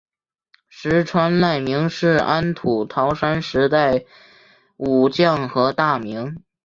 [0.67, 4.03] 石川赖明是安土桃山时代
[4.77, 6.43] 武将和大名。